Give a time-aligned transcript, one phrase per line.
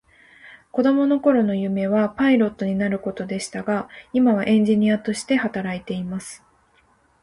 [0.71, 6.43] 子供の頃の夢はパイロットになることでしたが、今はエンジニアとして働いています。